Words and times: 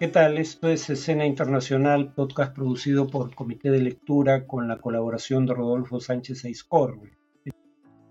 ¿Qué 0.00 0.08
tal? 0.08 0.38
Esto 0.38 0.68
es 0.68 0.90
Escena 0.90 1.24
Internacional, 1.24 2.12
podcast 2.12 2.52
producido 2.52 3.06
por 3.06 3.32
Comité 3.32 3.70
de 3.70 3.80
Lectura 3.80 4.44
con 4.44 4.66
la 4.66 4.78
colaboración 4.78 5.46
de 5.46 5.54
Rodolfo 5.54 6.00
Sánchez 6.00 6.44
Eiscorbe. 6.44 7.16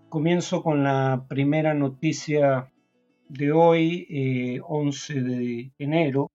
Comienzo 0.08 0.64
con 0.64 0.86
la 0.86 1.26
primera 1.28 1.74
noticia 1.74 2.72
de 3.28 3.52
hoy, 3.52 4.62
11 4.64 5.14
eh, 5.14 5.22
de 5.22 5.72
enero, 5.78 6.32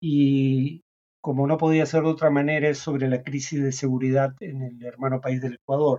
y 0.00 0.82
como 1.20 1.48
no 1.48 1.58
podía 1.58 1.84
ser 1.84 2.04
de 2.04 2.10
otra 2.10 2.30
manera, 2.30 2.68
es 2.68 2.78
sobre 2.78 3.08
la 3.08 3.24
crisis 3.24 3.60
de 3.60 3.72
seguridad 3.72 4.34
en 4.38 4.62
el 4.62 4.82
hermano 4.84 5.20
país 5.20 5.42
del 5.42 5.54
Ecuador. 5.54 5.98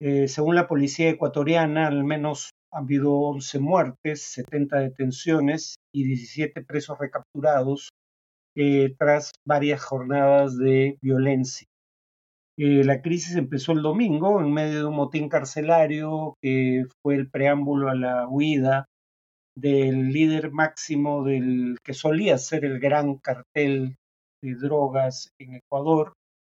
Eh, 0.00 0.26
según 0.26 0.56
la 0.56 0.66
policía 0.66 1.08
ecuatoriana, 1.08 1.86
al 1.86 2.02
menos 2.02 2.50
han 2.72 2.84
habido 2.84 3.12
11 3.12 3.58
muertes, 3.60 4.22
70 4.22 4.78
detenciones 4.78 5.76
y 5.94 6.04
17 6.04 6.62
presos 6.64 6.98
recapturados 6.98 7.90
eh, 8.56 8.94
tras 8.98 9.32
varias 9.46 9.82
jornadas 9.82 10.56
de 10.56 10.98
violencia. 11.02 11.66
Eh, 12.58 12.84
la 12.84 13.02
crisis 13.02 13.36
empezó 13.36 13.72
el 13.72 13.82
domingo 13.82 14.40
en 14.40 14.50
medio 14.50 14.78
de 14.78 14.84
un 14.86 14.96
motín 14.96 15.28
carcelario 15.28 16.34
que 16.40 16.84
fue 17.02 17.16
el 17.16 17.28
preámbulo 17.28 17.90
a 17.90 17.94
la 17.94 18.26
huida 18.28 18.86
del 19.54 20.08
líder 20.10 20.52
máximo 20.52 21.24
del 21.24 21.76
que 21.84 21.92
solía 21.92 22.38
ser 22.38 22.64
el 22.64 22.78
gran 22.78 23.16
cartel 23.16 23.96
de 24.42 24.54
drogas 24.54 25.30
en 25.38 25.54
Ecuador, 25.54 26.14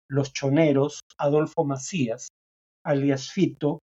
los 0.09 0.33
choneros, 0.33 1.01
Adolfo 1.19 1.65
Macías, 1.65 2.29
alias 2.85 3.31
Fito, 3.31 3.81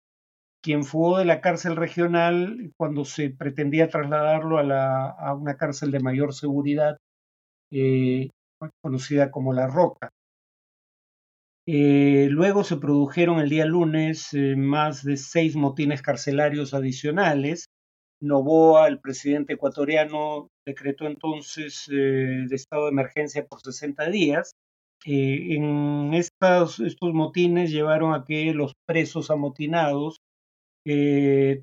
quien 0.67 0.83
fugó 0.83 1.19
de 1.19 1.25
la 1.25 1.41
cárcel 1.41 1.77
regional 1.77 2.73
cuando 2.77 3.05
se 3.05 3.31
pretendía 3.31 3.89
trasladarlo 3.89 4.59
a, 4.59 5.33
una 5.35 5.57
cárcel 5.57 5.93
de 5.93 6.01
mayor 6.01 6.35
seguridad, 6.35 6.97
eh, 7.71 8.31
conocida 8.83 9.31
como 9.31 9.53
La 9.53 9.69
Roca. 9.69 10.11
Eh, 11.69 12.27
luego 12.33 12.65
se 12.65 12.79
produjeron 12.79 13.39
el 13.39 13.49
día 13.49 13.65
lunes 13.65 14.35
eh, 14.35 14.57
más 14.57 15.05
de 15.05 15.17
seis 15.17 15.55
motines 15.55 16.03
carcelarios 16.03 16.75
adicionales. 16.75 17.67
Novoa, 18.21 18.89
el 18.89 18.99
presidente 18.99 19.53
ecuatoriano, 19.53 20.49
decretó 20.67 21.07
entonces 21.07 21.85
de 21.87 22.49
estado 22.51 22.87
de 22.87 22.91
emergencia 22.91 23.47
por 23.47 23.61
60 23.61 24.11
días. 24.11 24.51
en 25.05 26.13
estos, 26.13 26.81
estos 26.81 27.13
motines 27.13 27.71
llevaron 27.71 28.15
a 28.15 28.25
que 28.25 28.53
los 28.53 28.73
presos 28.85 29.31
amotinados 29.31 30.17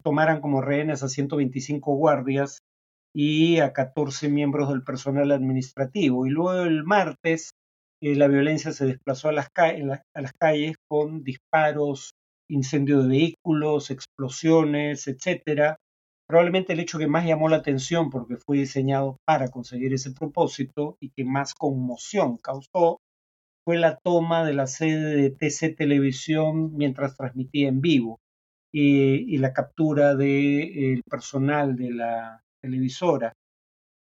tomaran 0.03 0.41
como 0.41 0.61
rehenes 0.61 1.03
a 1.03 1.09
125 1.09 1.95
guardias 1.95 2.59
y 3.16 3.59
a 3.59 3.73
14 3.73 4.29
miembros 4.29 4.69
del 4.69 4.83
personal 4.83 5.31
administrativo. 5.31 6.25
Y 6.25 6.29
luego 6.29 6.63
el 6.63 6.83
martes 6.83 7.51
eh, 8.01 8.16
la 8.16 8.27
violencia 8.27 8.73
se 8.73 8.85
desplazó 8.85 9.29
a 9.29 9.31
las, 9.31 9.47
a 9.55 10.21
las 10.21 10.33
calles 10.33 10.75
con 10.89 11.23
disparos, 11.23 12.11
incendio 12.49 13.01
de 13.01 13.07
vehículos, 13.07 13.91
explosiones, 13.91 15.07
etcétera. 15.07 15.77
Probablemente 16.27 16.73
el 16.73 16.81
hecho 16.81 16.99
que 16.99 17.07
más 17.07 17.25
llamó 17.25 17.47
la 17.47 17.57
atención 17.57 18.09
porque 18.09 18.35
fue 18.35 18.57
diseñado 18.57 19.17
para 19.25 19.49
conseguir 19.49 19.94
ese 19.94 20.11
propósito 20.11 20.97
y 20.99 21.11
que 21.11 21.23
más 21.23 21.53
conmoción 21.53 22.38
causó 22.38 22.99
fue 23.63 23.77
la 23.77 23.97
toma 24.03 24.45
de 24.45 24.53
la 24.53 24.67
sede 24.67 25.16
de 25.16 25.29
TC 25.29 25.73
Televisión 25.77 26.75
mientras 26.75 27.16
transmitía 27.16 27.69
en 27.69 27.79
vivo 27.79 28.19
y, 28.73 29.38
la 29.38 29.53
captura 29.53 30.16
del 30.16 31.03
personal 31.09 31.75
de 31.75 31.91
la 31.91 32.41
televisora. 32.61 33.33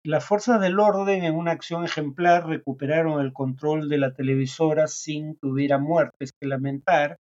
Las 0.05 0.25
fuerzas 0.25 0.61
del 0.61 0.81
orden, 0.81 1.25
en 1.25 1.35
una 1.35 1.53
acción 1.53 1.85
ejemplar, 1.85 2.47
recuperaron 2.47 3.21
el 3.21 3.33
control 3.33 3.89
de 3.89 3.99
la 3.99 4.15
televisora 4.15 4.87
sin 4.87 5.35
que 5.35 5.47
hubiera 5.49 5.79
muertes 5.79 6.33
que 6.41 6.49
lamentar 6.49 7.17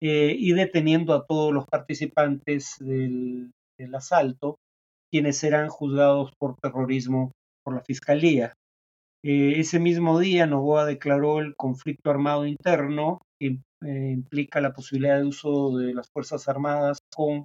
eh, 0.00 0.34
y 0.38 0.52
deteniendo 0.52 1.14
a 1.14 1.26
todos 1.26 1.52
los 1.52 1.64
participantes 1.66 2.76
del, 2.80 3.50
del 3.78 3.94
asalto, 3.94 4.56
quienes 5.10 5.38
serán 5.38 5.68
juzgados 5.68 6.32
por 6.38 6.56
terrorismo 6.56 7.32
por 7.64 7.74
la 7.74 7.82
Fiscalía. 7.82 8.52
Eh, 9.24 9.54
ese 9.58 9.80
mismo 9.80 10.18
día, 10.20 10.46
Novoa 10.46 10.84
declaró 10.84 11.40
el 11.40 11.56
conflicto 11.56 12.10
armado 12.10 12.46
interno, 12.46 13.20
eh, 13.40 13.58
implica 13.82 14.60
la 14.60 14.72
posibilidad 14.72 15.18
de 15.18 15.26
uso 15.26 15.76
de 15.78 15.94
las 15.94 16.08
Fuerzas 16.10 16.48
Armadas 16.48 16.98
con 17.14 17.44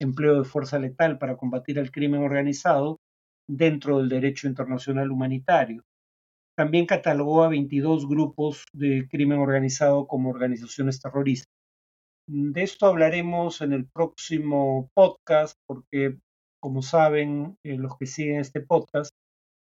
empleo 0.00 0.38
de 0.38 0.44
fuerza 0.44 0.78
letal 0.78 1.18
para 1.18 1.36
combatir 1.36 1.78
el 1.78 1.90
crimen 1.90 2.22
organizado 2.22 2.98
dentro 3.48 3.98
del 3.98 4.08
derecho 4.08 4.48
internacional 4.48 5.10
humanitario. 5.10 5.82
También 6.56 6.86
catalogó 6.86 7.44
a 7.44 7.48
22 7.48 8.08
grupos 8.08 8.64
de 8.72 9.08
crimen 9.08 9.38
organizado 9.38 10.06
como 10.06 10.30
organizaciones 10.30 11.00
terroristas. 11.00 11.48
De 12.28 12.62
esto 12.62 12.86
hablaremos 12.86 13.62
en 13.62 13.72
el 13.72 13.86
próximo 13.86 14.88
podcast 14.94 15.54
porque, 15.66 16.18
como 16.60 16.82
saben 16.82 17.56
eh, 17.64 17.76
los 17.76 17.96
que 17.96 18.06
siguen 18.06 18.40
este 18.40 18.60
podcast, 18.60 19.11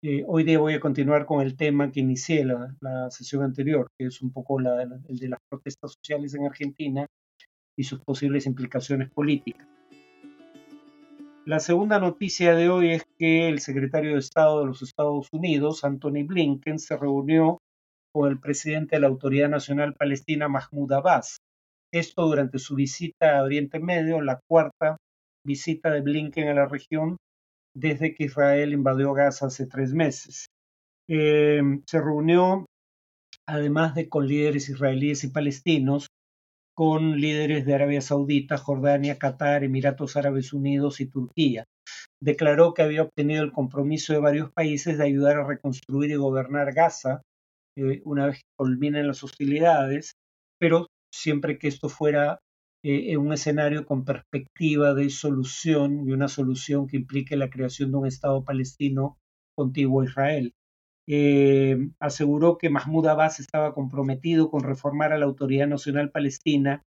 eh, 0.03 0.25
hoy 0.27 0.43
día 0.43 0.59
voy 0.59 0.75
a 0.75 0.81
continuar 0.81 1.27
con 1.27 1.43
el 1.43 1.57
tema 1.57 1.93
que 1.93 2.01
inicié 2.01 2.45
la, 2.45 2.75
la 2.81 3.09
sesión 3.11 3.45
anterior, 3.45 3.89
que 3.97 4.07
es 4.07 4.21
un 4.21 4.33
poco 4.33 4.59
la, 4.59 4.83
el 4.83 5.19
de 5.19 5.29
las 5.29 5.39
protestas 5.49 5.93
sociales 5.93 6.35
en 6.35 6.45
Argentina 6.45 7.07
y 7.77 7.85
sus 7.85 8.01
posibles 8.01 8.47
implicaciones 8.47 9.11
políticas. 9.11 9.67
La 11.47 11.61
segunda 11.61 12.01
noticia 12.01 12.55
de 12.55 12.69
hoy 12.69 12.91
es 12.91 13.05
que 13.17 13.49
el 13.49 13.61
secretario 13.61 14.13
de 14.13 14.19
Estado 14.19 14.61
de 14.61 14.67
los 14.67 14.83
Estados 14.83 15.29
Unidos, 15.33 15.85
Anthony 15.85 16.25
Blinken, 16.27 16.79
se 16.79 16.97
reunió 16.97 17.59
con 18.13 18.31
el 18.31 18.41
presidente 18.41 18.97
de 18.97 19.01
la 19.01 19.09
Autoridad 19.09 19.49
Nacional 19.49 19.95
Palestina, 19.95 20.49
Mahmoud 20.49 20.93
Abbas. 20.93 21.39
Esto 21.93 22.27
durante 22.27 22.59
su 22.59 22.75
visita 22.75 23.39
a 23.39 23.43
Oriente 23.45 23.79
Medio, 23.79 24.21
la 24.21 24.41
cuarta 24.49 24.97
visita 25.45 25.91
de 25.91 26.01
Blinken 26.01 26.49
a 26.49 26.55
la 26.55 26.67
región 26.67 27.17
desde 27.75 28.15
que 28.15 28.25
Israel 28.25 28.73
invadió 28.73 29.13
Gaza 29.13 29.47
hace 29.47 29.67
tres 29.67 29.93
meses. 29.93 30.47
Em, 31.09 31.83
se 31.87 32.01
reunió, 32.01 32.67
además 33.47 33.95
de 33.95 34.09
con 34.09 34.27
líderes 34.27 34.69
israelíes 34.69 35.25
y 35.25 35.29
palestinos, 35.29 36.07
con 36.75 37.21
líderes 37.21 37.67
de 37.67 37.75
Arabia 37.75 38.01
Saudita, 38.01 38.57
Jordania, 38.57 39.19
Qatar, 39.19 39.65
Emiratos 39.65 40.17
Árabes 40.17 40.53
Unidos 40.53 41.01
y 41.01 41.07
Turquía. 41.07 41.65
Declaró 42.21 42.73
que 42.73 42.83
había 42.83 43.03
obtenido 43.03 43.43
el 43.43 43.53
compromiso 43.53 44.13
de 44.13 44.21
varios 44.21 44.53
países 44.53 44.97
de 44.97 45.05
ayudar 45.05 45.37
a 45.37 45.47
reconstruir 45.47 46.11
y 46.11 46.17
gobernar 46.17 46.73
Gaza 46.73 47.23
eh, 47.77 48.01
una 48.05 48.27
vez 48.27 48.37
que 48.37 48.57
culminen 48.57 49.07
las 49.07 49.23
hostilidades, 49.23 50.13
pero 50.59 50.87
siempre 51.13 51.59
que 51.59 51.69
esto 51.69 51.89
fuera 51.89 52.39
eh, 52.85 53.17
un 53.17 53.33
escenario 53.33 53.87
con 53.87 54.05
perspectiva 54.05 54.95
de 54.95 55.11
solución 55.11 56.09
y 56.09 56.13
una 56.13 56.29
solución 56.29 56.87
que 56.87 56.97
implique 56.97 57.37
la 57.37 57.51
creación 57.51 57.91
de 57.91 57.99
un 57.99 58.07
Estado 58.07 58.45
palestino 58.45 59.19
contiguo 59.55 60.01
a 60.01 60.05
Israel. 60.05 60.55
Eh, 61.09 61.77
aseguró 62.01 62.59
que 62.59 62.71
Mahmoud 62.71 63.07
Abbas 63.07 63.41
estaba 63.41 63.75
comprometido 63.75 64.51
con 64.51 64.63
reformar 64.63 65.13
a 65.13 65.19
la 65.19 65.27
Autoridad 65.27 65.67
Nacional 65.67 66.11
Palestina 66.11 66.83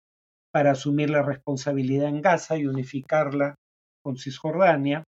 para 0.52 0.72
asumir 0.72 1.10
la 1.10 1.22
responsabilidad 1.22 2.08
en 2.08 2.22
Gaza 2.22 2.58
y 2.58 2.66
unificarla 2.66 3.56
con 4.02 4.18
Cisjordania, 4.18 5.04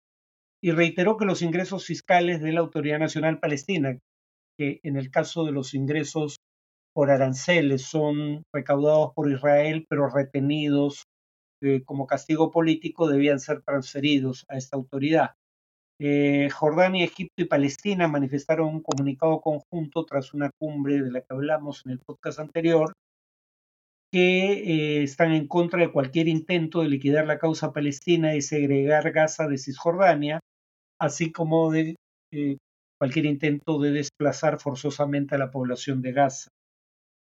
y 0.63 0.71
reiteró 0.71 1.17
que 1.17 1.25
los 1.25 1.41
ingresos 1.41 1.85
fiscales 1.85 2.41
de 2.41 2.53
la 2.53 2.61
Autoridad 2.61 2.99
Nacional 2.99 3.39
Palestina, 3.39 3.97
que 4.57 4.79
en 4.83 4.95
el 4.95 5.11
caso 5.11 5.43
de 5.43 5.51
los 5.51 5.73
ingresos 5.73 6.37
por 6.93 7.11
aranceles 7.11 7.83
son 7.83 8.43
recaudados 8.53 9.11
por 9.15 9.31
Israel, 9.31 9.85
pero 9.89 10.09
retenidos 10.09 11.03
eh, 11.61 11.81
como 11.85 12.07
castigo 12.07 12.51
político, 12.51 13.07
debían 13.07 13.39
ser 13.39 13.61
transferidos 13.61 14.45
a 14.49 14.57
esta 14.57 14.75
autoridad. 14.75 15.31
Eh, 15.99 16.49
Jordania, 16.49 17.05
Egipto 17.05 17.41
y 17.41 17.45
Palestina 17.45 18.07
manifestaron 18.09 18.67
un 18.67 18.83
comunicado 18.83 19.39
conjunto 19.39 20.05
tras 20.05 20.33
una 20.33 20.51
cumbre 20.59 21.01
de 21.01 21.09
la 21.09 21.21
que 21.21 21.33
hablamos 21.33 21.85
en 21.85 21.93
el 21.93 21.99
podcast 21.99 22.39
anterior, 22.39 22.91
que 24.11 24.99
eh, 24.99 25.03
están 25.03 25.31
en 25.31 25.47
contra 25.47 25.79
de 25.79 25.91
cualquier 25.91 26.27
intento 26.27 26.81
de 26.81 26.89
liquidar 26.89 27.25
la 27.25 27.39
causa 27.39 27.71
palestina 27.71 28.35
y 28.35 28.41
segregar 28.41 29.11
Gaza 29.11 29.47
de 29.47 29.57
Cisjordania, 29.57 30.39
así 30.99 31.31
como 31.31 31.71
de 31.71 31.95
cualquier 32.99 33.25
intento 33.25 33.79
de 33.79 33.91
desplazar 33.91 34.59
forzosamente 34.59 35.35
a 35.35 35.37
la 35.37 35.51
población 35.51 36.01
de 36.01 36.11
Gaza. 36.11 36.49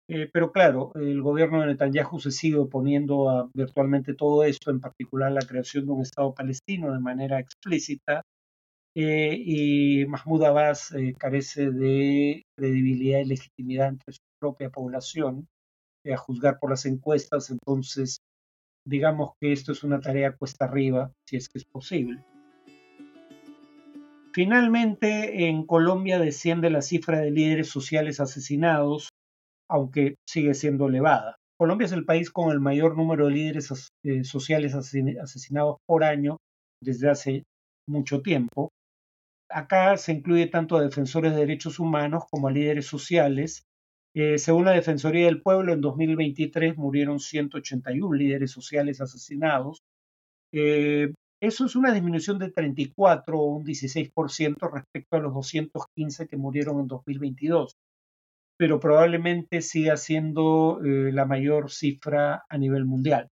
Eh, 0.09 0.29
pero 0.33 0.53
claro, 0.53 0.93
el 0.97 1.23
gobierno 1.23 1.61
de 1.61 1.69
Netanyahu 1.69 2.19
se 2.19 2.31
sigue 2.31 2.57
oponiendo 2.57 3.31
a 3.31 3.49
virtualmente 3.55 4.15
todo 4.15 4.45
esto, 4.45 4.71
en 4.71 4.81
particular 4.81 5.33
la 5.33 5.47
creación 5.47 5.87
de 5.87 5.93
un 5.93 6.03
Estado 6.03 6.35
palestino 6.35 6.93
de 6.93 7.01
manera 7.01 7.39
explícita, 7.39 8.23
eh, 8.95 9.35
y 9.39 10.05
Mahmoud 10.07 10.45
Abbas 10.45 10.93
eh, 10.93 11.15
carece 11.19 11.71
de 11.71 12.43
credibilidad 12.57 13.21
y 13.21 13.25
legitimidad 13.25 13.89
entre 13.89 14.13
su 14.13 14.21
propia 14.39 14.71
población, 14.71 15.47
a 16.05 16.17
juzgar 16.17 16.59
por 16.59 16.71
las 16.71 16.85
encuestas, 16.85 17.51
entonces 17.51 18.19
digamos 18.85 19.33
que 19.41 19.53
esto 19.53 19.73
es 19.73 19.85
una 19.85 20.01
tarea 20.01 20.37
cuesta 20.37 20.65
arriba, 20.65 21.13
si 21.29 21.37
es 21.37 21.49
que 21.49 21.59
es 21.59 21.65
posible. 21.65 22.23
Finalmente, 24.35 25.49
en 25.49 25.65
Colombia 25.67 26.19
desciende 26.19 26.71
la 26.71 26.83
cifra 26.83 27.21
de 27.21 27.31
líderes 27.31 27.69
sociales 27.69 28.19
asesinados, 28.19 29.11
aunque 29.73 30.17
sigue 30.29 30.53
siendo 30.53 30.87
elevada. 30.87 31.37
Colombia 31.59 31.87
es 31.87 31.93
el 31.93 32.05
país 32.05 32.31
con 32.31 32.53
el 32.53 32.61
mayor 32.61 32.95
número 32.95 33.27
de 33.27 33.33
líderes 33.33 33.91
eh, 34.05 34.23
sociales 34.23 34.75
asesinados 34.75 35.79
por 35.87 36.05
año 36.05 36.37
desde 36.83 37.09
hace 37.09 37.45
mucho 37.89 38.21
tiempo. 38.21 38.71
Acá 39.49 39.97
se 39.97 40.13
incluye 40.13 40.47
tanto 40.47 40.77
a 40.77 40.83
defensores 40.83 41.33
de 41.33 41.41
derechos 41.41 41.79
humanos 41.79 42.25
como 42.31 42.49
a 42.49 42.53
líderes 42.53 42.87
sociales. 42.87 43.63
Eh, 44.15 44.37
según 44.37 44.67
la 44.67 44.73
Defensoría 44.73 45.25
del 45.25 45.41
Pueblo, 45.41 45.73
en 45.73 45.81
2023 45.81 46.77
murieron 46.77 47.19
181 47.19 48.15
líderes 48.15 48.51
sociales 48.51 49.01
asesinados. 49.01 49.81
Eh, 50.53 51.15
eso 51.41 51.65
es 51.65 51.77
una 51.77 51.93
disminución 51.93 52.39
de 52.39 52.51
34 52.51 53.39
o 53.39 53.57
un 53.57 53.65
16% 53.65 54.71
respecto 54.71 55.17
a 55.17 55.21
los 55.21 55.33
215 55.33 56.29
que 56.29 56.37
murieron 56.37 56.81
en 56.81 56.89
2022, 56.89 57.75
pero 58.63 58.79
probablemente 58.79 59.61
siga 59.61 59.97
siendo 59.97 60.81
eh, 60.85 61.11
la 61.11 61.27
mayor 61.27 61.69
cifra 61.73 62.45
a 62.49 62.59
nivel 62.59 62.85
mundial. 62.85 63.27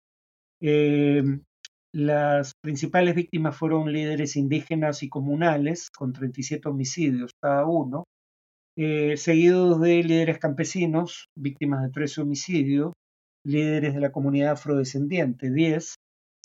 Eh, 0.61 1.21
las 1.91 2.53
principales 2.63 3.13
víctimas 3.13 3.57
fueron 3.57 3.91
líderes 3.91 4.37
indígenas 4.37 5.03
y 5.03 5.09
comunales, 5.09 5.89
con 5.89 6.13
37 6.13 6.69
homicidios 6.69 7.31
cada 7.41 7.65
uno, 7.65 8.05
eh, 8.77 9.17
seguidos 9.17 9.81
de 9.81 10.01
líderes 10.01 10.39
campesinos, 10.39 11.27
víctimas 11.35 11.83
de 11.83 11.89
13 11.89 12.21
homicidios, 12.21 12.93
líderes 13.43 13.95
de 13.95 13.99
la 13.99 14.13
comunidad 14.13 14.51
afrodescendiente, 14.51 15.51
10, 15.51 15.95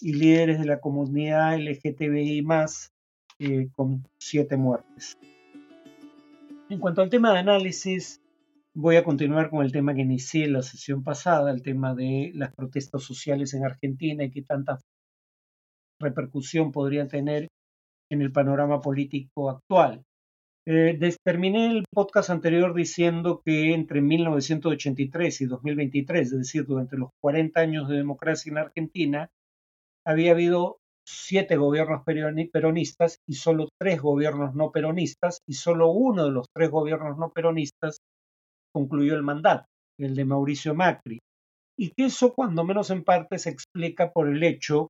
y 0.00 0.14
líderes 0.14 0.58
de 0.58 0.66
la 0.66 0.80
comunidad 0.80 1.56
LGTBI 1.56 2.44
eh, 3.38 3.68
con 3.76 4.08
siete 4.18 4.56
muertes. 4.56 5.16
En 6.68 6.80
cuanto 6.80 7.02
al 7.02 7.10
tema 7.10 7.32
de 7.32 7.38
análisis, 7.38 8.21
voy 8.74 8.96
a 8.96 9.04
continuar 9.04 9.50
con 9.50 9.64
el 9.64 9.72
tema 9.72 9.94
que 9.94 10.00
inicié 10.00 10.48
la 10.48 10.62
sesión 10.62 11.02
pasada, 11.02 11.50
el 11.50 11.62
tema 11.62 11.94
de 11.94 12.32
las 12.34 12.54
protestas 12.54 13.02
sociales 13.02 13.54
en 13.54 13.64
Argentina 13.64 14.24
y 14.24 14.30
qué 14.30 14.42
tanta 14.42 14.78
repercusión 16.00 16.72
podrían 16.72 17.08
tener 17.08 17.48
en 18.10 18.22
el 18.22 18.32
panorama 18.32 18.80
político 18.80 19.50
actual. 19.50 20.02
Eh, 20.66 20.98
terminé 21.24 21.66
el 21.66 21.84
podcast 21.92 22.30
anterior 22.30 22.74
diciendo 22.74 23.42
que 23.44 23.74
entre 23.74 24.00
1983 24.00 25.40
y 25.40 25.46
2023, 25.46 26.32
es 26.32 26.38
decir, 26.38 26.66
durante 26.66 26.96
los 26.96 27.10
40 27.20 27.60
años 27.60 27.88
de 27.88 27.96
democracia 27.96 28.50
en 28.50 28.58
Argentina, 28.58 29.28
había 30.06 30.32
habido 30.32 30.78
siete 31.04 31.56
gobiernos 31.56 32.02
peronistas 32.04 33.18
y 33.26 33.34
solo 33.34 33.68
tres 33.78 34.00
gobiernos 34.00 34.54
no 34.54 34.70
peronistas, 34.70 35.40
y 35.48 35.54
solo 35.54 35.90
uno 35.90 36.24
de 36.26 36.30
los 36.30 36.46
tres 36.54 36.70
gobiernos 36.70 37.18
no 37.18 37.30
peronistas 37.30 37.98
concluyó 38.72 39.14
el 39.14 39.22
mandato, 39.22 39.66
el 39.98 40.14
de 40.14 40.24
Mauricio 40.24 40.74
Macri. 40.74 41.18
Y 41.78 41.90
que 41.90 42.06
eso, 42.06 42.34
cuando 42.34 42.64
menos 42.64 42.90
en 42.90 43.04
parte, 43.04 43.38
se 43.38 43.50
explica 43.50 44.12
por 44.12 44.28
el 44.28 44.42
hecho 44.42 44.88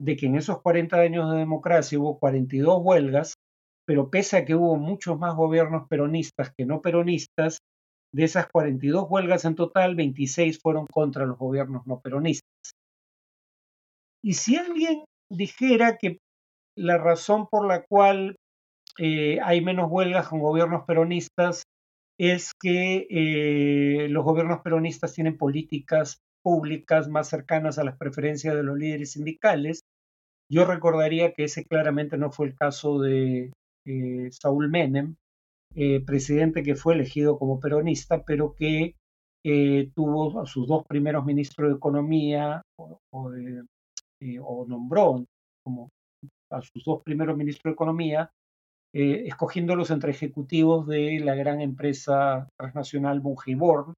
de 0.00 0.16
que 0.16 0.26
en 0.26 0.36
esos 0.36 0.60
40 0.62 0.96
años 0.96 1.30
de 1.30 1.38
democracia 1.38 1.98
hubo 1.98 2.18
42 2.18 2.80
huelgas, 2.82 3.34
pero 3.86 4.10
pese 4.10 4.38
a 4.38 4.44
que 4.44 4.54
hubo 4.54 4.76
muchos 4.76 5.18
más 5.18 5.34
gobiernos 5.34 5.86
peronistas 5.88 6.52
que 6.56 6.64
no 6.64 6.80
peronistas, 6.80 7.58
de 8.12 8.24
esas 8.24 8.48
42 8.48 9.06
huelgas 9.08 9.44
en 9.44 9.54
total, 9.54 9.94
26 9.94 10.58
fueron 10.60 10.86
contra 10.86 11.26
los 11.26 11.38
gobiernos 11.38 11.86
no 11.86 12.00
peronistas. 12.00 12.72
Y 14.22 14.34
si 14.34 14.56
alguien 14.56 15.04
dijera 15.30 15.96
que 15.96 16.18
la 16.76 16.98
razón 16.98 17.46
por 17.50 17.66
la 17.66 17.84
cual 17.88 18.36
eh, 18.98 19.38
hay 19.42 19.60
menos 19.60 19.90
huelgas 19.90 20.28
con 20.28 20.40
gobiernos 20.40 20.84
peronistas 20.84 21.62
es 22.20 22.52
que 22.52 23.06
eh, 23.08 24.08
los 24.10 24.24
gobiernos 24.24 24.60
peronistas 24.60 25.14
tienen 25.14 25.38
políticas 25.38 26.20
públicas 26.42 27.08
más 27.08 27.28
cercanas 27.28 27.78
a 27.78 27.84
las 27.84 27.96
preferencias 27.96 28.54
de 28.54 28.62
los 28.62 28.76
líderes 28.76 29.12
sindicales. 29.12 29.80
Yo 30.52 30.66
recordaría 30.66 31.32
que 31.32 31.44
ese 31.44 31.64
claramente 31.64 32.18
no 32.18 32.30
fue 32.30 32.48
el 32.48 32.54
caso 32.54 33.00
de 33.00 33.52
eh, 33.86 34.28
Saúl 34.32 34.68
Menem, 34.68 35.16
presidente 36.04 36.62
que 36.62 36.74
fue 36.74 36.94
elegido 36.94 37.38
como 37.38 37.58
peronista, 37.58 38.22
pero 38.24 38.54
que 38.54 38.96
tuvo 39.94 40.42
a 40.42 40.46
sus 40.46 40.66
dos 40.66 40.84
primeros 40.86 41.24
ministros 41.24 41.70
de 41.70 41.76
Economía 41.76 42.60
o, 42.76 43.32
eh, 44.22 44.38
o 44.42 44.66
nombró 44.66 45.24
como 45.64 45.88
a 46.50 46.60
sus 46.60 46.84
dos 46.84 47.02
primeros 47.02 47.36
ministros 47.36 47.70
de 47.70 47.74
Economía, 47.74 48.30
eh, 48.92 49.24
escogiéndolos 49.26 49.90
entre 49.90 50.10
ejecutivos 50.10 50.86
de 50.86 51.20
la 51.20 51.34
gran 51.34 51.60
empresa 51.60 52.48
transnacional 52.56 53.20
Bungiborn, 53.20 53.94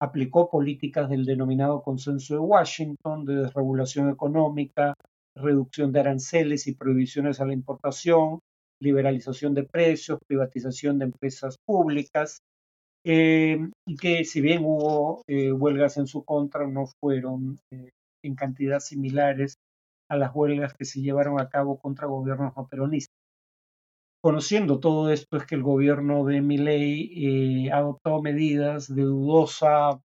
aplicó 0.00 0.50
políticas 0.50 1.08
del 1.08 1.24
denominado 1.24 1.82
consenso 1.82 2.34
de 2.34 2.40
Washington 2.40 3.24
de 3.24 3.36
desregulación 3.36 4.10
económica, 4.10 4.94
reducción 5.36 5.92
de 5.92 6.00
aranceles 6.00 6.66
y 6.66 6.74
prohibiciones 6.74 7.40
a 7.40 7.46
la 7.46 7.52
importación, 7.52 8.40
liberalización 8.80 9.54
de 9.54 9.64
precios, 9.64 10.18
privatización 10.26 10.98
de 10.98 11.06
empresas 11.06 11.56
públicas, 11.64 12.38
eh, 13.04 13.58
y 13.86 13.96
que 13.96 14.24
si 14.24 14.40
bien 14.40 14.64
hubo 14.64 15.22
huelgas 15.28 15.96
en 15.96 16.06
su 16.06 16.24
contra, 16.24 16.66
no 16.66 16.86
fueron 17.00 17.58
en 18.24 18.34
cantidad 18.34 18.80
similares 18.80 19.58
a 20.08 20.16
las 20.16 20.34
huelgas 20.34 20.74
que 20.74 20.84
se 20.84 21.00
llevaron 21.00 21.40
a 21.40 21.48
cabo 21.48 21.78
contra 21.78 22.06
gobiernos 22.06 22.52
no 22.56 22.68
peronistas. 22.68 23.23
Conociendo 24.24 24.80
todo 24.80 25.12
esto 25.12 25.36
es 25.36 25.44
que 25.44 25.54
el 25.54 25.62
gobierno 25.62 26.24
de 26.24 26.40
Milei 26.40 27.66
eh, 27.66 27.70
adoptó 27.70 28.22
medidas 28.22 28.88
de 28.88 29.02
dudosa 29.02 30.00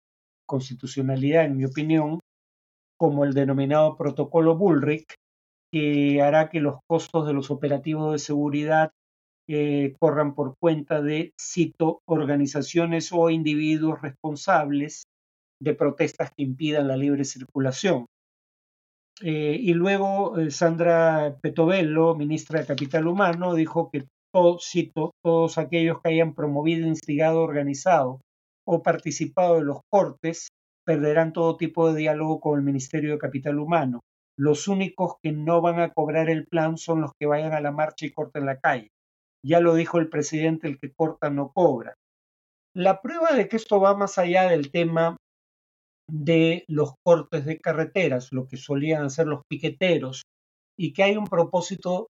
constitucionalidad, 0.46 1.44
en 1.44 1.58
mi 1.58 1.66
opinión, 1.66 2.20
como 2.98 3.24
el 3.24 3.34
denominado 3.34 3.94
protocolo 3.98 4.56
Bullrich, 4.56 5.16
que 5.70 6.22
hará 6.22 6.48
que 6.48 6.60
los 6.60 6.76
costos 6.88 7.26
de 7.26 7.34
los 7.34 7.50
operativos 7.50 8.10
de 8.10 8.18
seguridad 8.18 8.90
eh, 9.50 9.94
corran 10.00 10.34
por 10.34 10.54
cuenta 10.58 11.02
de, 11.02 11.34
cito, 11.38 12.00
organizaciones 12.08 13.12
o 13.12 13.28
individuos 13.28 14.00
responsables 14.00 15.04
de 15.60 15.74
protestas 15.74 16.30
que 16.34 16.44
impidan 16.44 16.88
la 16.88 16.96
libre 16.96 17.26
circulación. 17.26 18.06
Eh, 19.22 19.56
y 19.60 19.72
luego 19.72 20.38
eh, 20.38 20.50
Sandra 20.50 21.36
Petovelo, 21.40 22.14
ministra 22.14 22.60
de 22.60 22.66
Capital 22.66 23.06
Humano, 23.06 23.54
dijo 23.54 23.90
que 23.90 24.04
cito, 24.60 25.14
todos 25.22 25.58
aquellos 25.58 26.00
que 26.02 26.10
hayan 26.10 26.34
promovido, 26.34 26.86
instigado, 26.86 27.40
organizado 27.40 28.20
o 28.66 28.82
participado 28.82 29.56
de 29.56 29.64
los 29.64 29.80
cortes 29.90 30.48
perderán 30.84 31.32
todo 31.32 31.56
tipo 31.56 31.90
de 31.90 31.98
diálogo 31.98 32.40
con 32.40 32.58
el 32.58 32.64
Ministerio 32.64 33.12
de 33.12 33.18
Capital 33.18 33.58
Humano. 33.58 34.00
Los 34.38 34.68
únicos 34.68 35.14
que 35.22 35.32
no 35.32 35.60
van 35.60 35.80
a 35.80 35.92
cobrar 35.92 36.28
el 36.28 36.46
plan 36.46 36.76
son 36.76 37.00
los 37.00 37.12
que 37.18 37.26
vayan 37.26 37.54
a 37.54 37.60
la 37.60 37.72
marcha 37.72 38.06
y 38.06 38.12
corten 38.12 38.44
la 38.44 38.60
calle. 38.60 38.90
Ya 39.44 39.60
lo 39.60 39.74
dijo 39.74 39.98
el 39.98 40.08
presidente, 40.08 40.68
el 40.68 40.78
que 40.78 40.92
corta 40.92 41.30
no 41.30 41.52
cobra. 41.52 41.94
La 42.74 43.00
prueba 43.00 43.32
de 43.32 43.48
que 43.48 43.56
esto 43.56 43.80
va 43.80 43.96
más 43.96 44.18
allá 44.18 44.48
del 44.48 44.70
tema 44.70 45.16
de 46.08 46.64
los 46.68 46.94
cortes 47.04 47.44
de 47.44 47.58
carreteras, 47.58 48.32
lo 48.32 48.46
que 48.46 48.56
solían 48.56 49.04
hacer 49.04 49.26
los 49.26 49.42
piqueteros, 49.48 50.22
y 50.78 50.92
que 50.92 51.02
hay 51.02 51.16
un 51.16 51.26
propósito 51.26 52.08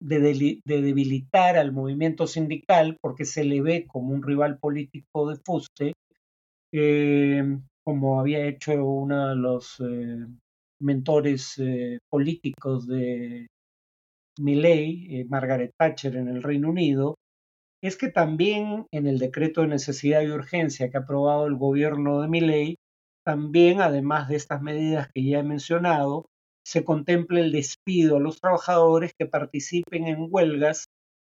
de, 0.00 0.60
debilitar 0.64 1.56
al 1.56 1.72
movimiento 1.72 2.26
sindical 2.26 2.96
porque 3.00 3.24
se 3.24 3.44
le 3.44 3.60
ve 3.62 3.86
como 3.86 4.14
un 4.14 4.22
rival 4.22 4.58
político 4.58 5.28
de 5.28 5.36
fuste, 5.44 5.92
eh, 6.72 7.58
como 7.84 8.20
había 8.20 8.46
hecho 8.46 8.72
uno 8.84 9.28
de 9.28 9.36
los 9.36 9.80
eh, 9.80 10.26
mentores 10.80 11.58
eh, 11.58 11.98
políticos 12.10 12.86
de 12.86 13.46
Milley, 14.38 15.24
Margaret 15.28 15.72
Thatcher 15.76 16.16
en 16.16 16.28
el 16.28 16.42
Reino 16.42 16.70
Unido, 16.70 17.16
es 17.82 17.96
que 17.96 18.08
también 18.08 18.86
en 18.92 19.06
el 19.06 19.18
decreto 19.18 19.62
de 19.62 19.68
necesidad 19.68 20.22
y 20.22 20.30
urgencia 20.30 20.90
que 20.90 20.96
ha 20.96 21.00
aprobado 21.00 21.46
el 21.46 21.56
gobierno 21.56 22.20
de 22.20 22.28
Milley 22.28 22.76
también, 23.28 23.82
además 23.82 24.26
de 24.28 24.36
estas 24.36 24.62
medidas 24.62 25.10
que 25.12 25.22
ya 25.22 25.40
he 25.40 25.42
mencionado, 25.42 26.30
se 26.64 26.82
contempla 26.82 27.40
el 27.40 27.52
despido 27.52 28.16
a 28.16 28.20
los 28.20 28.40
trabajadores 28.40 29.12
que 29.18 29.26
participen 29.26 30.06
en 30.06 30.28
huelgas 30.30 30.86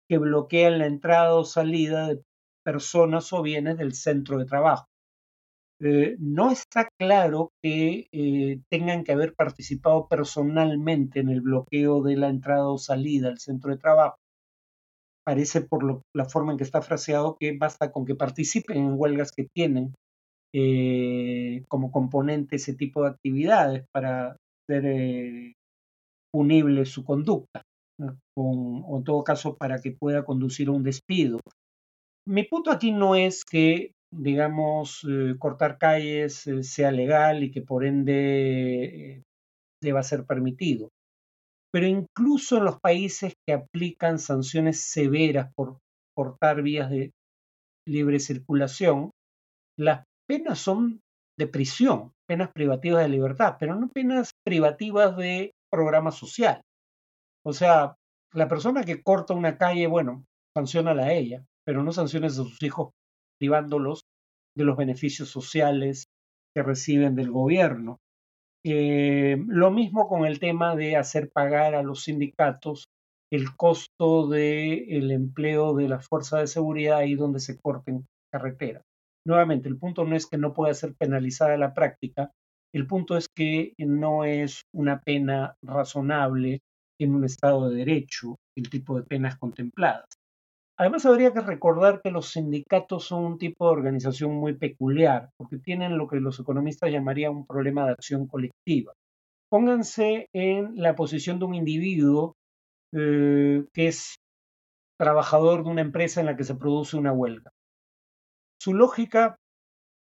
que 0.10 0.18
bloquean 0.18 0.80
la 0.80 0.88
entrada 0.88 1.36
o 1.36 1.44
salida 1.44 2.08
de 2.08 2.24
personas 2.66 3.32
o 3.34 3.44
bienes 3.44 3.78
del 3.78 3.94
centro 3.94 4.40
de 4.40 4.46
trabajo. 4.46 4.88
Eh, 5.80 6.16
no 6.18 6.50
está 6.50 6.90
claro 7.00 7.52
que 7.62 8.08
eh, 8.12 8.62
tengan 8.72 9.04
que 9.04 9.12
haber 9.12 9.36
participado 9.36 10.08
personalmente 10.08 11.20
en 11.20 11.30
el 11.30 11.42
bloqueo 11.42 12.02
de 12.02 12.18
la 12.18 12.30
entrada 12.30 12.68
o 12.68 12.80
salida 12.80 13.28
al 13.28 13.38
centro 13.38 13.70
de 13.70 13.78
trabajo. 13.78 14.18
Parece 15.24 15.62
por 15.62 16.02
la 16.16 16.26
forma 16.26 16.54
en 16.54 16.58
que 16.58 16.64
está 16.64 16.82
fraseado 16.82 17.38
que 17.40 17.56
basta 17.56 17.92
con 17.92 18.06
que 18.06 18.16
participen 18.16 18.78
en 18.78 18.94
huelgas 18.98 19.32
que 19.32 19.46
tienen 19.54 19.94
eh, 20.54 21.64
como 21.68 21.92
componente 21.92 22.58
ese 22.58 22.74
tipo 22.76 23.04
de 23.04 23.10
actividades 23.10 23.86
para 23.94 24.38
ser 24.70 24.86
eh, 24.86 25.54
punible 26.32 26.86
su 26.86 27.04
conducta. 27.04 27.62
o 28.36 28.98
en 28.98 29.04
todo 29.04 29.24
caso 29.24 29.56
para 29.58 29.80
que 29.80 29.92
pueda 29.92 30.26
conducir 30.26 30.70
a 30.70 30.72
un 30.72 30.84
despido. 30.84 31.40
Mi 32.28 32.44
punto 32.44 32.72
aquí 32.72 32.92
no 32.92 33.16
es 33.16 33.44
que, 33.44 33.94
digamos, 34.14 35.06
eh, 35.10 35.36
cortar 35.40 35.78
calles 35.78 36.46
eh, 36.48 36.64
sea 36.64 36.92
legal 36.92 37.44
y 37.44 37.52
que 37.52 37.62
por 37.62 37.84
ende 37.84 38.84
eh, 39.16 39.24
deba 39.82 40.04
ser 40.04 40.26
permitido. 40.26 40.90
Pero 41.74 41.88
incluso 41.88 42.58
en 42.58 42.66
los 42.66 42.80
países 42.80 43.34
que 43.48 43.54
aplican 43.54 44.20
sanciones 44.20 44.82
severas 44.82 45.52
por 45.56 45.80
cortar 46.16 46.62
vías 46.62 46.90
de 46.90 47.12
libre 47.88 48.20
circulación, 48.20 49.12
las 49.80 50.04
penas 50.32 50.60
son 50.60 51.02
de 51.38 51.46
prisión, 51.46 52.14
penas 52.26 52.54
privativas 52.54 53.04
de 53.04 53.10
libertad, 53.10 53.58
pero 53.60 53.76
no 53.76 53.90
penas 53.90 54.32
privativas 54.46 55.18
de 55.18 55.52
programa 55.70 56.12
social. 56.12 56.62
O 57.46 57.52
sea, 57.52 57.98
la 58.34 58.48
persona 58.48 58.86
que 58.86 59.04
corta 59.04 59.34
una 59.34 59.58
calle, 59.58 59.88
bueno, 59.88 60.24
sancionala 60.56 61.04
a 61.04 61.14
ella, 61.14 61.44
pero 61.66 61.84
no 61.84 61.92
sanciones 61.92 62.40
a 62.40 62.44
sus 62.44 62.64
hijos 62.64 62.92
privándolos 63.42 64.04
de 64.56 64.64
los 64.64 64.78
beneficios 64.78 65.28
sociales 65.28 66.06
que 66.56 66.64
reciben 66.64 67.14
del 67.16 67.30
gobierno. 67.30 67.98
Eh, 68.66 69.36
lo 69.48 69.70
mismo 69.70 70.08
con 70.08 70.26
el 70.26 70.40
tema 70.40 70.78
de 70.78 70.96
hacer 70.96 71.30
pagar 71.30 71.76
a 71.76 71.84
los 71.84 72.04
sindicatos 72.04 72.86
el 73.34 73.54
costo 73.58 74.30
del 74.30 75.12
empleo 75.12 75.74
de 75.74 75.90
la 75.90 76.00
fuerza 76.00 76.40
de 76.40 76.48
seguridad 76.48 77.00
ahí 77.00 77.16
donde 77.16 77.42
se 77.42 77.60
corten 77.60 78.06
carreteras. 78.32 78.84
Nuevamente, 79.26 79.70
el 79.70 79.78
punto 79.78 80.04
no 80.06 80.16
es 80.16 80.26
que 80.26 80.38
no 80.38 80.54
pueda 80.54 80.74
ser 80.74 80.96
penalizada 80.96 81.58
la 81.58 81.74
práctica, 81.74 82.32
el 82.74 82.88
punto 82.88 83.18
es 83.18 83.28
que 83.28 83.74
no 83.78 84.24
es 84.24 84.64
una 84.74 85.02
pena 85.02 85.56
razonable 85.62 86.62
en 87.00 87.16
un 87.16 87.26
Estado 87.26 87.70
de 87.70 87.78
Derecho 87.78 88.38
el 88.56 88.70
tipo 88.70 88.98
de 88.98 89.04
penas 89.04 89.38
contempladas. 89.38 90.06
Además, 90.78 91.06
habría 91.06 91.34
que 91.34 91.42
recordar 91.42 92.02
que 92.02 92.12
los 92.12 92.32
sindicatos 92.32 93.06
son 93.06 93.26
un 93.26 93.38
tipo 93.38 93.66
de 93.66 93.72
organización 93.74 94.34
muy 94.36 94.54
peculiar, 94.54 95.30
porque 95.38 95.60
tienen 95.60 95.98
lo 95.98 96.08
que 96.08 96.20
los 96.20 96.40
economistas 96.40 96.92
llamarían 96.92 97.36
un 97.36 97.46
problema 97.46 97.86
de 97.86 97.92
acción 97.92 98.26
colectiva. 98.26 98.94
Pónganse 99.50 100.28
en 100.34 100.76
la 100.76 100.96
posición 100.96 101.38
de 101.38 101.46
un 101.46 101.56
individuo 101.56 102.36
eh, 102.94 103.64
que 103.74 103.88
es 103.88 104.16
trabajador 104.98 105.64
de 105.64 105.70
una 105.70 105.82
empresa 105.82 106.20
en 106.20 106.28
la 106.28 106.38
que 106.38 106.44
se 106.44 106.56
produce 106.56 106.98
una 106.98 107.12
huelga. 107.12 107.52
Su 108.62 108.76
lógica 108.76 109.40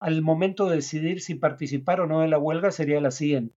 al 0.02 0.22
momento 0.22 0.66
de 0.66 0.74
decidir 0.74 1.20
si 1.20 1.36
participar 1.36 2.00
o 2.00 2.08
no 2.08 2.18
de 2.22 2.26
la 2.26 2.40
huelga 2.40 2.72
sería 2.72 3.00
la 3.00 3.12
siguiente. 3.12 3.54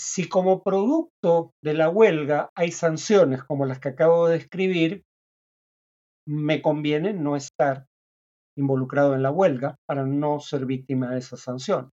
Si 0.00 0.30
como 0.30 0.62
producto 0.62 1.52
de 1.62 1.74
la 1.74 1.90
huelga 1.90 2.48
hay 2.54 2.72
sanciones 2.72 3.44
como 3.44 3.66
las 3.66 3.80
que 3.80 3.90
acabo 3.90 4.28
de 4.28 4.38
describir, 4.38 5.02
me 6.26 6.62
conviene 6.62 7.12
no 7.12 7.36
estar 7.36 7.84
involucrado 8.56 9.14
en 9.14 9.22
la 9.22 9.30
huelga 9.30 9.76
para 9.86 10.06
no 10.06 10.40
ser 10.40 10.64
víctima 10.64 11.10
de 11.10 11.18
esas 11.18 11.40
sanciones. 11.40 11.90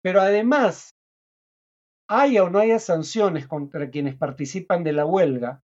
Pero 0.00 0.20
además, 0.20 0.92
haya 2.08 2.44
o 2.44 2.50
no 2.50 2.60
haya 2.60 2.78
sanciones 2.78 3.48
contra 3.48 3.90
quienes 3.90 4.16
participan 4.16 4.84
de 4.84 4.92
la 4.92 5.06
huelga, 5.06 5.60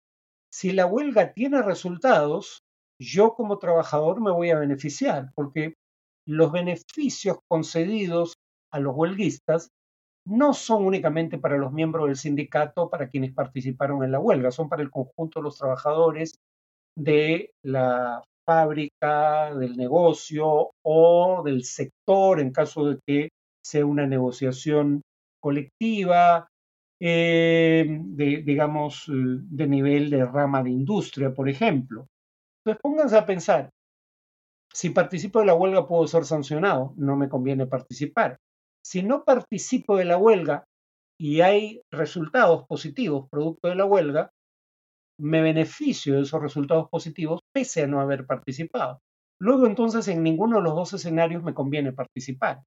si 0.49 0.71
la 0.71 0.85
huelga 0.85 1.33
tiene 1.33 1.61
resultados, 1.61 2.63
yo 3.03 3.33
como 3.33 3.59
trabajador 3.59 4.21
me 4.21 4.31
voy 4.31 4.49
a 4.51 4.59
beneficiar, 4.59 5.31
porque 5.35 5.75
los 6.27 6.51
beneficios 6.51 7.37
concedidos 7.47 8.35
a 8.71 8.79
los 8.79 8.95
huelguistas 8.95 9.69
no 10.25 10.53
son 10.53 10.85
únicamente 10.85 11.37
para 11.37 11.57
los 11.57 11.73
miembros 11.73 12.07
del 12.07 12.15
sindicato, 12.15 12.89
para 12.89 13.09
quienes 13.09 13.33
participaron 13.33 14.03
en 14.03 14.11
la 14.11 14.19
huelga, 14.19 14.51
son 14.51 14.69
para 14.69 14.81
el 14.81 14.89
conjunto 14.89 15.39
de 15.39 15.43
los 15.43 15.57
trabajadores 15.57 16.35
de 16.97 17.51
la 17.63 18.23
fábrica, 18.45 19.53
del 19.55 19.75
negocio 19.77 20.71
o 20.85 21.41
del 21.43 21.63
sector 21.63 22.39
en 22.39 22.51
caso 22.51 22.85
de 22.85 22.99
que 23.05 23.29
sea 23.65 23.85
una 23.85 24.05
negociación 24.05 25.01
colectiva, 25.41 26.47
eh, 27.01 27.85
digamos, 28.45 29.07
eh, 29.09 29.13
de 29.13 29.67
nivel 29.67 30.09
de 30.09 30.25
rama 30.25 30.63
de 30.63 30.69
industria, 30.69 31.33
por 31.33 31.49
ejemplo. 31.49 32.07
Entonces 32.65 32.81
pónganse 32.81 33.17
a 33.17 33.25
pensar, 33.25 33.69
si 34.73 34.89
participo 34.89 35.39
de 35.39 35.45
la 35.45 35.53
huelga 35.53 35.87
puedo 35.87 36.07
ser 36.07 36.25
sancionado, 36.25 36.93
no 36.97 37.15
me 37.15 37.29
conviene 37.29 37.67
participar. 37.67 38.37
Si 38.83 39.03
no 39.03 39.23
participo 39.23 39.97
de 39.97 40.05
la 40.05 40.17
huelga 40.17 40.65
y 41.19 41.41
hay 41.41 41.81
resultados 41.91 42.65
positivos 42.67 43.27
producto 43.29 43.67
de 43.67 43.75
la 43.75 43.85
huelga, 43.85 44.31
me 45.19 45.41
beneficio 45.41 46.15
de 46.15 46.21
esos 46.21 46.41
resultados 46.41 46.89
positivos 46.89 47.41
pese 47.53 47.83
a 47.83 47.87
no 47.87 48.01
haber 48.01 48.25
participado. 48.25 48.99
Luego 49.39 49.67
entonces 49.67 50.07
en 50.07 50.23
ninguno 50.23 50.57
de 50.57 50.63
los 50.63 50.75
dos 50.75 50.93
escenarios 50.93 51.43
me 51.43 51.53
conviene 51.53 51.93
participar. 51.93 52.63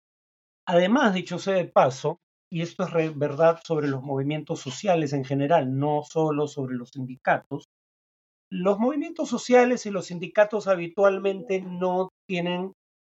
Además, 0.69 1.15
dicho 1.15 1.39
sea 1.39 1.55
de 1.55 1.67
paso, 1.67 2.19
y 2.53 2.63
esto 2.63 2.85
es 2.85 3.19
verdad 3.19 3.61
sobre 3.65 3.89
los 3.89 4.03
movimientos 4.03 4.61
sociales 4.61 5.13
en 5.13 5.25
general, 5.25 5.77
no 5.77 6.03
solo 6.03 6.47
sobre 6.47 6.77
los 6.77 6.91
sindicatos, 6.91 7.65
los 8.51 8.79
movimientos 8.79 9.29
sociales 9.29 9.87
y 9.87 9.91
los 9.91 10.07
sindicatos 10.07 10.69
habitualmente 10.69 11.61
no 11.61 12.11
tienen 12.29 12.73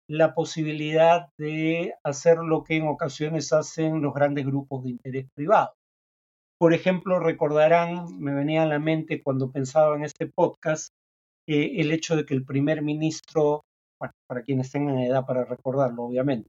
la 0.08 0.35
posibilidad 0.35 1.28
de 1.38 1.94
hacer 2.02 2.38
lo 2.38 2.64
que 2.64 2.76
en 2.76 2.88
ocasiones 2.88 3.52
hacen 3.52 4.00
los 4.00 4.14
grandes 4.14 4.47
grupos 4.47 4.85
de 4.85 4.90
interés 4.90 5.26
privado. 5.35 5.75
Por 6.58 6.73
ejemplo, 6.73 7.20
recordarán, 7.20 8.18
me 8.18 8.35
venía 8.35 8.62
a 8.62 8.66
la 8.66 8.78
mente 8.78 9.23
cuando 9.23 9.52
pensaba 9.52 9.94
en 9.97 10.04
este 10.04 10.26
podcast, 10.26 10.88
eh, 11.47 11.80
el 11.80 11.92
hecho 11.92 12.16
de 12.16 12.25
que 12.25 12.35
el 12.35 12.44
primer 12.44 12.82
ministro, 12.82 13.62
bueno, 14.00 14.12
para 14.26 14.42
quienes 14.42 14.73
tengan 14.73 14.99
edad 14.99 15.26
para 15.26 15.44
recordarlo, 15.44 16.04
obviamente, 16.04 16.49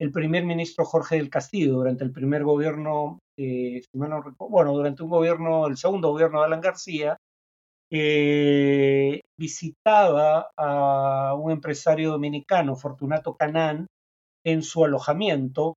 el 0.00 0.12
primer 0.12 0.44
ministro 0.44 0.84
Jorge 0.84 1.16
del 1.16 1.30
Castillo 1.30 1.72
durante 1.72 2.04
el 2.04 2.12
primer 2.12 2.44
gobierno, 2.44 3.18
eh, 3.36 3.82
bueno, 3.92 4.72
durante 4.72 5.02
un 5.02 5.10
gobierno, 5.10 5.66
el 5.66 5.76
segundo 5.76 6.10
gobierno 6.10 6.40
de 6.40 6.46
Alan 6.46 6.60
García, 6.60 7.16
eh, 7.90 9.20
visitaba 9.38 10.50
a 10.56 11.34
un 11.34 11.50
empresario 11.50 12.10
dominicano, 12.10 12.76
Fortunato 12.76 13.36
Canán, 13.36 13.86
en 14.44 14.62
su 14.62 14.84
alojamiento, 14.84 15.74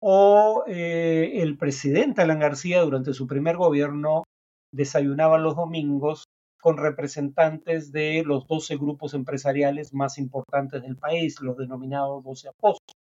o 0.00 0.64
eh, 0.66 1.42
el 1.42 1.56
presidente 1.58 2.22
Alan 2.22 2.38
García 2.38 2.82
durante 2.82 3.12
su 3.12 3.26
primer 3.26 3.56
gobierno 3.56 4.24
desayunaba 4.72 5.38
los 5.38 5.56
domingos 5.56 6.24
con 6.60 6.76
representantes 6.76 7.92
de 7.92 8.22
los 8.24 8.46
12 8.46 8.76
grupos 8.76 9.14
empresariales 9.14 9.94
más 9.94 10.18
importantes 10.18 10.82
del 10.82 10.96
país, 10.96 11.40
los 11.40 11.56
denominados 11.56 12.22
12 12.24 12.48
apóstoles. 12.48 12.96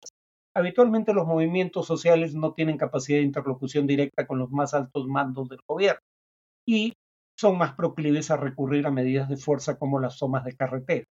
Habitualmente 0.53 1.13
los 1.13 1.27
movimientos 1.27 1.85
sociales 1.85 2.33
no 2.33 2.53
tienen 2.53 2.77
capacidad 2.77 3.19
de 3.19 3.25
interlocución 3.25 3.87
directa 3.87 4.25
con 4.25 4.39
los 4.39 4.51
más 4.51 4.73
altos 4.73 5.07
mandos 5.07 5.49
del 5.49 5.59
gobierno 5.67 5.99
y 6.65 6.93
son 7.37 7.57
más 7.57 7.73
proclives 7.73 8.31
a 8.31 8.37
recurrir 8.37 8.87
a 8.87 8.91
medidas 8.91 9.29
de 9.29 9.37
fuerza 9.37 9.77
como 9.77 9.99
las 9.99 10.17
tomas 10.17 10.45
de 10.45 10.55
carretera. 10.55 11.05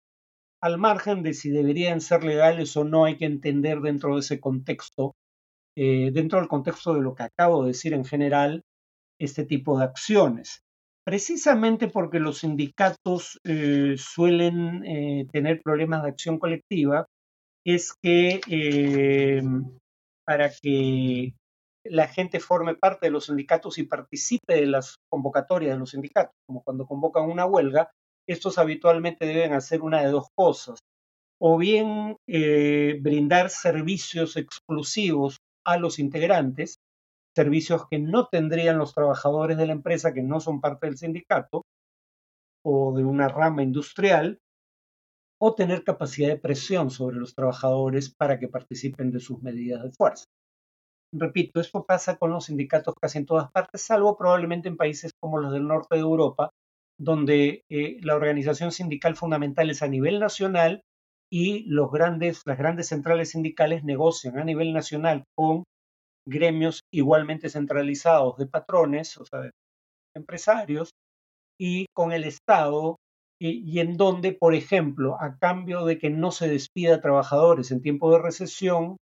Al 0.62 0.78
margen 0.78 1.22
de 1.22 1.34
si 1.34 1.50
deberían 1.50 2.00
ser 2.00 2.24
legales 2.24 2.76
o 2.76 2.84
no, 2.84 3.04
hay 3.04 3.16
que 3.16 3.26
entender 3.26 3.80
dentro 3.80 4.14
de 4.14 4.20
ese 4.20 4.40
contexto, 4.40 5.14
eh, 5.76 6.10
dentro 6.12 6.38
del 6.38 6.48
contexto 6.48 6.94
de 6.94 7.02
lo 7.02 7.14
que 7.14 7.24
acabo 7.24 7.62
de 7.62 7.68
decir 7.68 7.92
en 7.92 8.04
general, 8.04 8.62
este 9.18 9.44
tipo 9.44 9.78
de 9.78 9.84
acciones. 9.84 10.62
Precisamente 11.04 11.88
porque 11.88 12.18
los 12.18 12.38
sindicatos 12.38 13.38
eh, 13.44 13.96
suelen 13.98 14.84
eh, 14.86 15.26
tener 15.30 15.60
problemas 15.62 16.02
de 16.02 16.08
acción 16.08 16.38
colectiva, 16.38 17.06
es 17.66 17.92
que 18.02 18.40
para 20.24 20.50
que 20.50 21.34
la 21.84 22.08
gente 22.08 22.40
forme 22.40 22.74
parte 22.74 23.06
de 23.06 23.10
los 23.10 23.26
sindicatos 23.26 23.78
y 23.78 23.84
participe 23.84 24.54
de 24.54 24.66
las 24.66 24.96
convocatorias 25.10 25.74
de 25.74 25.78
los 25.78 25.90
sindicatos, 25.90 26.34
como 26.46 26.62
cuando 26.62 26.86
convocan 26.86 27.30
una 27.30 27.46
huelga, 27.46 27.90
estos 28.26 28.58
habitualmente 28.58 29.26
deben 29.26 29.52
hacer 29.52 29.82
una 29.82 30.02
de 30.02 30.08
dos 30.08 30.28
cosas, 30.34 30.78
o 31.40 31.58
bien 31.58 32.16
eh, 32.26 32.98
brindar 33.00 33.50
servicios 33.50 34.36
exclusivos 34.36 35.38
a 35.66 35.76
los 35.76 35.98
integrantes, 35.98 36.76
servicios 37.36 37.86
que 37.90 37.98
no 37.98 38.28
tendrían 38.28 38.78
los 38.78 38.94
trabajadores 38.94 39.56
de 39.56 39.66
la 39.66 39.72
empresa 39.72 40.14
que 40.14 40.22
no 40.22 40.40
son 40.40 40.60
parte 40.60 40.86
del 40.86 40.96
sindicato 40.96 41.62
o 42.64 42.96
de 42.96 43.04
una 43.04 43.28
rama 43.28 43.62
industrial, 43.62 44.38
o 45.38 45.54
tener 45.54 45.84
capacidad 45.84 46.28
de 46.28 46.38
presión 46.38 46.90
sobre 46.90 47.16
los 47.16 47.34
trabajadores 47.34 48.14
para 48.14 48.38
que 48.38 48.48
participen 48.48 49.10
de 49.10 49.20
sus 49.20 49.42
medidas 49.42 49.82
de 49.82 49.92
fuerza. 49.92 50.24
Repito, 51.16 51.61
esto 51.61 51.85
pasa 51.85 52.16
con 52.16 52.33
los 52.33 52.47
sindicatos 52.47 52.94
casi 53.00 53.18
en 53.18 53.26
todas 53.26 53.50
partes, 53.52 53.83
salvo 53.83 54.16
probablemente 54.18 54.68
en 54.68 54.76
países 54.76 55.12
como 55.21 55.38
los 55.38 55.52
del 55.52 55.66
norte 55.66 55.94
de 55.94 56.00
Europa, 56.00 56.50
donde 56.99 57.62
eh, 57.71 57.99
la 58.02 58.16
organización 58.16 58.73
sindical 58.73 59.14
fundamental 59.14 59.71
es 59.71 59.83
a 59.83 59.88
nivel 59.88 60.18
nacional 60.18 60.83
y 61.33 61.64
los 61.68 61.90
grandes, 61.92 62.42
las 62.47 62.59
grandes 62.59 62.88
centrales 62.88 63.30
sindicales 63.30 63.85
negocian 63.85 64.38
a 64.38 64.44
nivel 64.44 64.73
nacional 64.73 65.23
con 65.37 65.62
gremios 66.26 66.80
igualmente 66.92 67.49
centralizados 67.49 68.37
de 68.37 68.47
patrones, 68.47 69.16
o 69.18 69.25
sea, 69.25 69.50
empresarios 70.16 70.90
y 71.61 71.87
con 71.94 72.12
el 72.12 72.25
Estado 72.25 72.97
y, 73.40 73.78
en 73.78 73.97
donde, 73.97 74.33
por 74.33 74.54
ejemplo, 74.54 75.16
a 75.21 75.38
cambio 75.38 75.85
de 75.85 75.99
que 75.99 76.11
no 76.11 76.30
se 76.30 76.49
despida 76.49 76.97
a 76.97 77.00
trabajadores 77.00 77.71
en 77.71 77.83
tiempo 77.83 78.11
de 78.11 78.23
recesión, 78.23 78.97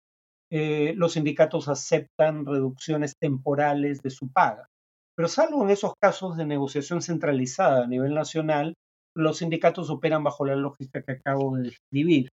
eh, 0.51 0.93
los 0.95 1.13
sindicatos 1.13 1.69
aceptan 1.69 2.45
reducciones 2.45 3.13
temporales 3.19 4.01
de 4.01 4.09
su 4.09 4.29
paga. 4.31 4.67
Pero 5.15 5.27
salvo 5.27 5.63
en 5.63 5.69
esos 5.69 5.93
casos 6.01 6.37
de 6.37 6.45
negociación 6.45 7.01
centralizada 7.01 7.85
a 7.85 7.87
nivel 7.87 8.13
nacional, 8.13 8.73
los 9.15 9.37
sindicatos 9.37 9.89
operan 9.89 10.23
bajo 10.23 10.45
la 10.45 10.55
lógica 10.55 11.01
que 11.03 11.13
acabo 11.13 11.55
de 11.55 11.63
describir. 11.63 12.29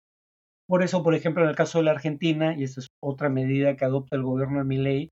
Por 0.68 0.82
eso, 0.82 1.02
por 1.02 1.14
ejemplo, 1.14 1.42
en 1.42 1.50
el 1.50 1.56
caso 1.56 1.78
de 1.78 1.84
la 1.84 1.90
Argentina, 1.90 2.56
y 2.56 2.64
esta 2.64 2.80
es 2.80 2.88
otra 3.02 3.28
medida 3.28 3.76
que 3.76 3.84
adopta 3.84 4.16
el 4.16 4.22
gobierno 4.22 4.58
de 4.58 4.64
Milei, 4.64 5.10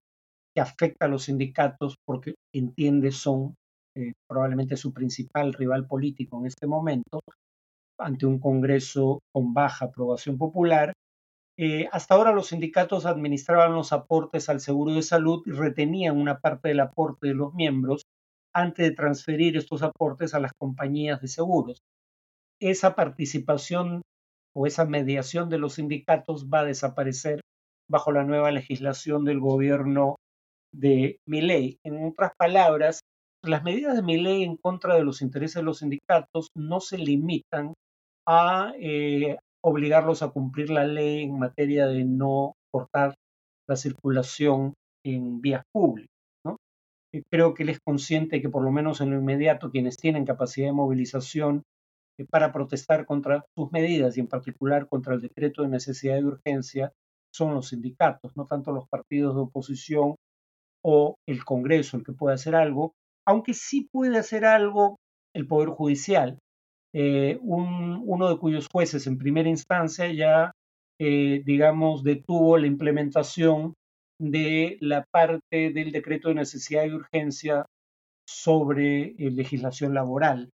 que 0.54 0.60
afecta 0.60 1.06
a 1.06 1.08
los 1.08 1.24
sindicatos 1.24 1.96
porque 2.06 2.34
entiende 2.54 3.10
son 3.10 3.54
eh, 3.96 4.12
probablemente 4.28 4.76
su 4.76 4.92
principal 4.92 5.52
rival 5.52 5.86
político 5.86 6.38
en 6.40 6.46
este 6.46 6.66
momento, 6.66 7.20
ante 7.98 8.26
un 8.26 8.38
Congreso 8.38 9.20
con 9.32 9.52
baja 9.52 9.86
aprobación 9.86 10.38
popular. 10.38 10.92
Eh, 11.58 11.86
hasta 11.92 12.14
ahora 12.14 12.32
los 12.32 12.48
sindicatos 12.48 13.04
administraban 13.04 13.74
los 13.74 13.92
aportes 13.92 14.48
al 14.48 14.60
seguro 14.60 14.94
de 14.94 15.02
salud 15.02 15.42
y 15.46 15.50
retenían 15.50 16.18
una 16.18 16.38
parte 16.40 16.68
del 16.68 16.80
aporte 16.80 17.28
de 17.28 17.34
los 17.34 17.52
miembros 17.54 18.02
antes 18.54 18.88
de 18.88 18.94
transferir 18.94 19.56
estos 19.56 19.82
aportes 19.82 20.34
a 20.34 20.40
las 20.40 20.52
compañías 20.58 21.20
de 21.20 21.28
seguros. 21.28 21.78
Esa 22.60 22.94
participación 22.94 24.02
o 24.54 24.66
esa 24.66 24.84
mediación 24.84 25.48
de 25.48 25.58
los 25.58 25.74
sindicatos 25.74 26.48
va 26.48 26.60
a 26.60 26.64
desaparecer 26.64 27.40
bajo 27.90 28.12
la 28.12 28.24
nueva 28.24 28.50
legislación 28.50 29.24
del 29.24 29.40
gobierno 29.40 30.16
de 30.74 31.18
Miley. 31.26 31.78
En 31.84 32.06
otras 32.06 32.32
palabras, 32.38 33.00
las 33.44 33.62
medidas 33.64 33.96
de 33.96 34.02
mi 34.02 34.18
ley 34.18 34.44
en 34.44 34.56
contra 34.56 34.94
de 34.94 35.04
los 35.04 35.20
intereses 35.20 35.56
de 35.56 35.62
los 35.64 35.78
sindicatos 35.78 36.48
no 36.56 36.80
se 36.80 36.98
limitan 36.98 37.74
a 38.26 38.72
eh, 38.78 39.36
obligarlos 39.64 40.22
a 40.22 40.30
cumplir 40.30 40.70
la 40.70 40.84
ley 40.84 41.22
en 41.24 41.38
materia 41.38 41.86
de 41.86 42.04
no 42.04 42.54
cortar 42.72 43.14
la 43.68 43.76
circulación 43.76 44.74
en 45.04 45.40
vías 45.40 45.62
públicas. 45.72 46.08
Creo 47.30 47.52
que 47.52 47.62
él 47.64 47.68
es 47.68 47.78
consciente 47.84 48.40
que 48.40 48.48
por 48.48 48.64
lo 48.64 48.72
menos 48.72 49.02
en 49.02 49.10
lo 49.10 49.18
inmediato 49.18 49.70
quienes 49.70 49.98
tienen 49.98 50.24
capacidad 50.24 50.68
de 50.68 50.72
movilización 50.72 51.62
eh, 52.18 52.24
para 52.24 52.52
protestar 52.52 53.04
contra 53.04 53.44
sus 53.54 53.70
medidas 53.70 54.16
y 54.16 54.20
en 54.20 54.28
particular 54.28 54.88
contra 54.88 55.14
el 55.14 55.20
decreto 55.20 55.62
de 55.62 55.68
necesidad 55.68 56.14
de 56.14 56.24
urgencia 56.24 56.92
son 57.30 57.54
los 57.54 57.68
sindicatos, 57.68 58.32
no 58.34 58.46
tanto 58.46 58.72
los 58.72 58.88
partidos 58.88 59.34
de 59.34 59.42
oposición 59.42 60.16
o 60.82 61.16
el 61.28 61.44
Congreso 61.44 61.96
el 61.96 62.04
que 62.04 62.12
puede 62.12 62.34
hacer 62.34 62.54
algo, 62.54 62.94
aunque 63.26 63.54
sí 63.54 63.88
puede 63.92 64.18
hacer 64.18 64.44
algo 64.44 64.96
el 65.34 65.46
Poder 65.46 65.68
Judicial, 65.68 66.38
eh, 66.94 67.38
uno 67.40 68.28
de 68.28 68.38
cuyos 68.38 68.68
jueces 68.70 69.06
en 69.06 69.18
primera 69.18 69.48
instancia 69.48 70.12
ya, 70.12 70.52
eh, 70.98 71.42
digamos, 71.44 72.02
detuvo 72.02 72.58
la 72.58 72.66
implementación 72.66 73.74
de 74.20 74.76
la 74.80 75.04
parte 75.10 75.72
del 75.72 75.90
decreto 75.90 76.28
de 76.28 76.34
necesidad 76.34 76.84
y 76.84 76.92
urgencia 76.92 77.66
sobre 78.26 79.14
eh, 79.18 79.30
legislación 79.30 79.94
laboral. 79.94 80.50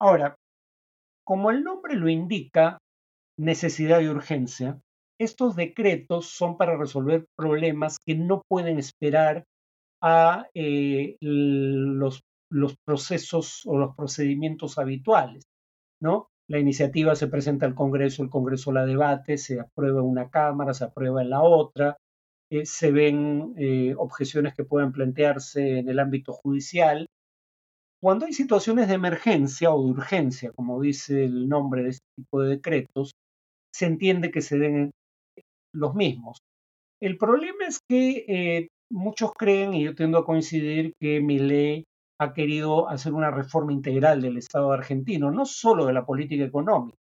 ahora, 0.00 0.36
como 1.24 1.50
el 1.50 1.64
nombre 1.64 1.96
lo 1.96 2.08
indica, 2.08 2.78
necesidad 3.38 4.00
y 4.00 4.08
urgencia, 4.08 4.78
estos 5.18 5.56
decretos 5.56 6.26
son 6.26 6.56
para 6.56 6.76
resolver 6.76 7.26
problemas 7.36 7.98
que 8.04 8.14
no 8.14 8.42
pueden 8.48 8.78
esperar 8.78 9.44
a 10.02 10.46
los, 10.54 12.22
los 12.54 12.76
procesos 12.86 13.62
o 13.66 13.76
los 13.76 13.96
procedimientos 13.96 14.78
habituales, 14.78 15.44
¿no? 16.00 16.28
La 16.48 16.60
iniciativa 16.60 17.16
se 17.16 17.26
presenta 17.26 17.66
al 17.66 17.74
Congreso, 17.74 18.22
el 18.22 18.30
Congreso 18.30 18.70
la 18.70 18.86
debate, 18.86 19.38
se 19.38 19.58
aprueba 19.58 20.00
en 20.00 20.06
una 20.06 20.30
Cámara, 20.30 20.72
se 20.72 20.84
aprueba 20.84 21.22
en 21.22 21.30
la 21.30 21.42
otra, 21.42 21.96
eh, 22.50 22.64
se 22.64 22.92
ven 22.92 23.54
eh, 23.58 23.94
objeciones 23.96 24.54
que 24.54 24.64
pueden 24.64 24.92
plantearse 24.92 25.78
en 25.78 25.88
el 25.88 25.98
ámbito 25.98 26.32
judicial. 26.32 27.08
Cuando 28.00 28.26
hay 28.26 28.32
situaciones 28.32 28.86
de 28.86 28.94
emergencia 28.94 29.72
o 29.72 29.82
de 29.82 29.90
urgencia, 29.90 30.52
como 30.52 30.80
dice 30.80 31.24
el 31.24 31.48
nombre 31.48 31.82
de 31.82 31.88
este 31.88 32.06
tipo 32.16 32.42
de 32.42 32.50
decretos, 32.50 33.12
se 33.74 33.86
entiende 33.86 34.30
que 34.30 34.42
se 34.42 34.58
den 34.58 34.90
los 35.74 35.94
mismos. 35.96 36.38
El 37.00 37.18
problema 37.18 37.66
es 37.66 37.80
que 37.88 38.68
muchos 38.92 39.32
creen, 39.32 39.74
y 39.74 39.84
yo 39.84 39.94
tiendo 39.96 40.18
a 40.18 40.24
coincidir, 40.24 40.92
que 41.00 41.20
Milei 41.20 41.84
ha 42.20 42.32
querido 42.32 42.88
hacer 42.88 43.12
una 43.12 43.30
reforma 43.30 43.72
integral 43.72 44.22
del 44.22 44.36
Estado 44.36 44.72
argentino, 44.72 45.30
no 45.30 45.44
solo 45.44 45.86
de 45.86 45.92
la 45.92 46.06
política 46.06 46.44
económica, 46.44 46.96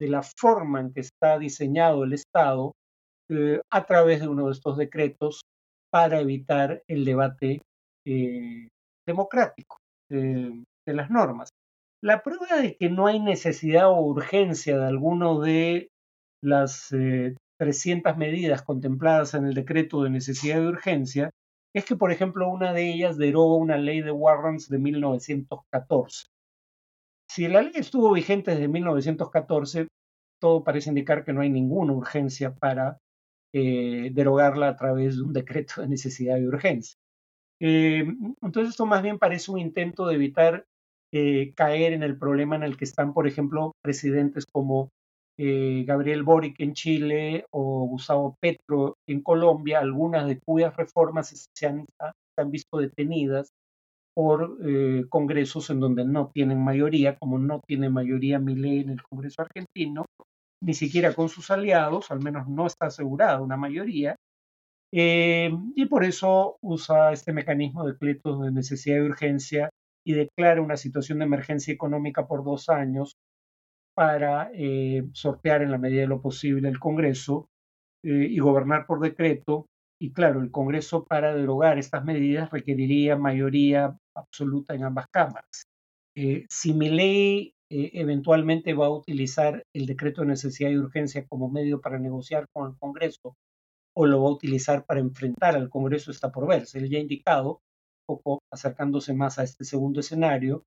de 0.00 0.08
la 0.08 0.22
forma 0.22 0.80
en 0.80 0.92
que 0.92 1.00
está 1.00 1.38
diseñado 1.38 2.04
el 2.04 2.12
Estado 2.12 2.72
eh, 3.30 3.60
a 3.70 3.84
través 3.86 4.20
de 4.20 4.28
uno 4.28 4.46
de 4.46 4.52
estos 4.52 4.76
decretos 4.76 5.42
para 5.90 6.20
evitar 6.20 6.82
el 6.88 7.04
debate 7.04 7.60
eh, 8.06 8.68
democrático 9.06 9.76
de 10.10 10.64
las 10.86 11.10
normas. 11.10 11.48
La 12.02 12.22
prueba 12.22 12.60
de 12.60 12.76
que 12.76 12.90
no 12.90 13.06
hay 13.06 13.20
necesidad 13.20 13.88
o 13.88 14.00
urgencia 14.00 14.76
de 14.76 14.86
alguno 14.86 15.40
de 15.40 15.88
las 16.42 16.92
eh, 16.92 17.36
300 17.58 18.16
medidas 18.16 18.62
contempladas 18.62 19.34
en 19.34 19.46
el 19.46 19.54
decreto 19.54 20.02
de 20.02 20.10
necesidad 20.10 20.56
de 20.56 20.66
urgencia, 20.66 21.30
es 21.74 21.84
que, 21.84 21.96
por 21.96 22.12
ejemplo, 22.12 22.48
una 22.48 22.72
de 22.72 22.92
ellas 22.92 23.16
deroga 23.16 23.56
una 23.56 23.78
ley 23.78 24.02
de 24.02 24.10
warrants 24.10 24.68
de 24.68 24.78
1914. 24.78 26.26
Si 27.28 27.48
la 27.48 27.62
ley 27.62 27.72
estuvo 27.76 28.12
vigente 28.12 28.50
desde 28.50 28.68
1914, 28.68 29.88
todo 30.38 30.64
parece 30.64 30.90
indicar 30.90 31.24
que 31.24 31.32
no 31.32 31.40
hay 31.40 31.50
ninguna 31.50 31.92
urgencia 31.92 32.54
para 32.54 32.98
eh, 33.54 34.10
derogarla 34.12 34.68
a 34.68 34.76
través 34.76 35.16
de 35.16 35.22
un 35.22 35.32
decreto 35.32 35.80
de 35.80 35.88
necesidad 35.88 36.36
de 36.36 36.48
urgencia. 36.48 36.96
Eh, 37.60 38.04
entonces, 38.42 38.70
esto 38.70 38.86
más 38.86 39.02
bien 39.02 39.18
parece 39.18 39.50
un 39.50 39.58
intento 39.58 40.06
de 40.06 40.16
evitar 40.16 40.66
eh, 41.12 41.52
caer 41.54 41.92
en 41.92 42.02
el 42.02 42.18
problema 42.18 42.56
en 42.56 42.64
el 42.64 42.76
que 42.76 42.84
están, 42.84 43.14
por 43.14 43.26
ejemplo, 43.26 43.72
presidentes 43.82 44.46
como 44.46 44.90
eh, 45.44 45.82
Gabriel 45.84 46.22
Boric 46.22 46.60
en 46.60 46.72
Chile 46.72 47.46
o 47.50 47.84
Gustavo 47.88 48.36
Petro 48.40 48.98
en 49.08 49.22
Colombia, 49.22 49.80
algunas 49.80 50.28
de 50.28 50.38
cuyas 50.38 50.76
reformas 50.76 51.48
se 51.52 51.66
han, 51.66 51.84
visto 52.46 52.78
detenidas 52.78 53.50
por 54.14 54.58
eh, 54.64 55.02
congresos 55.08 55.68
en 55.70 55.80
donde 55.80 56.04
no 56.04 56.30
tienen 56.32 56.62
mayoría, 56.62 57.16
como 57.16 57.40
no 57.40 57.60
tiene 57.66 57.90
mayoría 57.90 58.38
Milei 58.38 58.82
en 58.82 58.90
el 58.90 59.02
Congreso 59.02 59.42
argentino, 59.42 60.04
ni 60.62 60.74
siquiera 60.74 61.12
con 61.12 61.28
sus 61.28 61.50
aliados, 61.50 62.12
al 62.12 62.20
menos 62.20 62.46
no 62.46 62.68
está 62.68 62.86
asegurada 62.86 63.40
una 63.40 63.56
mayoría, 63.56 64.14
eh, 64.92 65.50
y 65.74 65.86
por 65.86 66.04
eso 66.04 66.56
usa 66.60 67.12
este 67.12 67.32
mecanismo 67.32 67.84
de 67.84 67.94
pletos 67.94 68.42
de 68.42 68.52
necesidad 68.52 68.96
de 68.98 69.06
urgencia 69.06 69.70
y 70.06 70.12
declara 70.12 70.62
una 70.62 70.76
situación 70.76 71.18
de 71.18 71.24
emergencia 71.24 71.74
económica 71.74 72.28
por 72.28 72.44
dos 72.44 72.68
años 72.68 73.16
para 73.94 74.50
eh, 74.54 75.04
sortear 75.12 75.62
en 75.62 75.70
la 75.70 75.78
medida 75.78 76.02
de 76.02 76.06
lo 76.06 76.22
posible 76.22 76.68
el 76.68 76.78
Congreso 76.78 77.48
eh, 78.04 78.26
y 78.30 78.38
gobernar 78.38 78.86
por 78.86 79.00
decreto. 79.00 79.66
Y 80.00 80.12
claro, 80.12 80.40
el 80.40 80.50
Congreso 80.50 81.04
para 81.04 81.34
derogar 81.34 81.78
estas 81.78 82.04
medidas 82.04 82.50
requeriría 82.50 83.16
mayoría 83.16 83.96
absoluta 84.16 84.74
en 84.74 84.84
ambas 84.84 85.06
cámaras. 85.12 85.64
Eh, 86.16 86.46
si 86.48 86.74
mi 86.74 86.90
ley 86.90 87.52
eventualmente 87.74 88.74
va 88.74 88.84
a 88.84 88.90
utilizar 88.90 89.62
el 89.74 89.86
decreto 89.86 90.20
de 90.20 90.26
necesidad 90.26 90.68
y 90.68 90.76
urgencia 90.76 91.26
como 91.26 91.48
medio 91.48 91.80
para 91.80 91.98
negociar 91.98 92.44
con 92.52 92.68
el 92.70 92.76
Congreso 92.78 93.34
o 93.96 94.06
lo 94.06 94.22
va 94.22 94.28
a 94.28 94.32
utilizar 94.32 94.84
para 94.84 95.00
enfrentar 95.00 95.56
al 95.56 95.70
Congreso 95.70 96.10
está 96.10 96.30
por 96.30 96.46
verse. 96.46 96.78
Él 96.78 96.90
ya 96.90 96.98
ha 96.98 97.00
indicado, 97.00 97.60
un 98.06 98.16
poco 98.18 98.42
acercándose 98.50 99.14
más 99.14 99.38
a 99.38 99.44
este 99.44 99.64
segundo 99.64 100.00
escenario, 100.00 100.64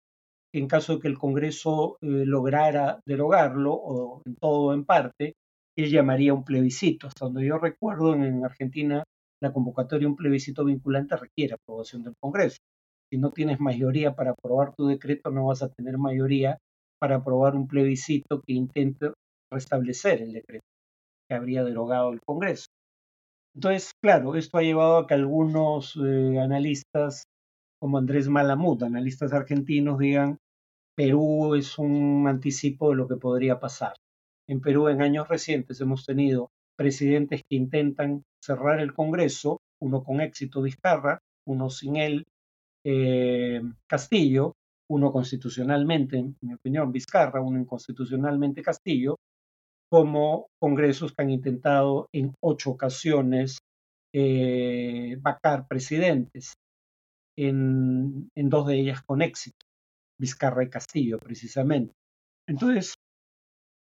en 0.60 0.68
caso 0.68 0.96
de 0.96 1.02
que 1.02 1.08
el 1.08 1.18
Congreso 1.18 1.98
eh, 2.02 2.08
lograra 2.26 3.00
derogarlo, 3.06 3.74
o 3.74 4.22
en 4.26 4.36
todo 4.36 4.68
o 4.68 4.74
en 4.74 4.86
parte, 4.86 5.34
él 5.78 5.92
llamaría 5.92 6.34
un 6.34 6.46
plebiscito. 6.46 7.08
Hasta 7.08 7.26
donde 7.26 7.46
yo 7.46 7.58
recuerdo, 7.58 8.16
en 8.16 8.46
Argentina, 8.46 9.04
la 9.42 9.52
convocatoria 9.52 10.06
de 10.06 10.12
un 10.12 10.16
plebiscito 10.16 10.64
vinculante 10.64 11.18
requiere 11.18 11.56
aprobación 11.56 12.04
del 12.04 12.16
Congreso. 12.22 12.58
Si 13.12 13.18
no 13.18 13.32
tienes 13.32 13.60
mayoría 13.60 14.16
para 14.16 14.32
aprobar 14.32 14.74
tu 14.76 14.88
decreto, 14.88 15.30
no 15.30 15.48
vas 15.48 15.62
a 15.62 15.70
tener 15.70 15.98
mayoría 15.98 16.58
para 17.00 17.18
aprobar 17.18 17.56
un 17.56 17.68
plebiscito 17.68 18.42
que 18.42 18.54
intente 18.54 19.12
restablecer 19.52 20.22
el 20.22 20.34
decreto 20.34 20.66
que 21.28 21.36
habría 21.36 21.64
derogado 21.64 22.14
el 22.14 22.22
Congreso. 22.22 22.68
Entonces, 23.56 23.92
claro, 24.02 24.36
esto 24.36 24.58
ha 24.58 24.64
llevado 24.64 24.98
a 24.98 25.08
que 25.08 25.14
algunos 25.14 25.96
eh, 25.98 26.40
analistas, 26.40 27.26
como 27.80 27.98
Andrés 27.98 28.28
Malamud, 28.28 28.84
analistas 28.84 29.34
argentinos, 29.34 30.00
digan, 30.00 30.38
Perú 30.96 31.56
es 31.56 31.78
un 31.78 32.26
anticipo 32.28 32.90
de 32.90 32.96
lo 32.96 33.08
que 33.08 33.18
podría 33.18 33.60
pasar. 33.60 33.94
En 34.48 34.62
Perú 34.62 34.88
en 34.88 35.02
años 35.02 35.28
recientes 35.28 35.82
hemos 35.82 36.06
tenido 36.06 36.50
presidentes 36.78 37.42
que 37.50 37.56
intentan 37.56 38.24
cerrar 38.42 38.80
el 38.80 38.94
Congreso, 38.94 39.60
uno 39.82 40.04
con 40.04 40.22
éxito 40.22 40.62
Vizcarra, 40.62 41.20
uno 41.48 41.70
sin 41.70 41.98
él, 41.98 42.26
eh, 42.86 43.62
Castillo, 43.88 44.54
uno 44.90 45.12
constitucionalmente, 45.12 46.18
en 46.18 46.38
mi 46.42 46.54
opinión, 46.54 46.92
Vizcarra, 46.92 47.42
uno 47.42 47.60
inconstitucionalmente 47.60 48.62
Castillo, 48.62 49.18
como 49.90 50.48
congresos 50.60 51.14
que 51.14 51.24
han 51.24 51.32
intentado 51.32 52.08
en 52.14 52.34
ocho 52.42 52.72
ocasiones 52.72 53.58
eh, 54.14 55.18
vacar 55.20 55.68
presidentes, 55.68 56.54
en, 57.38 58.30
en 58.36 58.50
dos 58.50 58.68
de 58.68 58.80
ellas 58.80 59.02
con 59.02 59.22
éxito, 59.22 59.66
Vizcarra 60.20 60.64
y 60.64 60.70
Castillo 60.70 61.20
precisamente. 61.20 61.94
Entonces, 62.48 62.96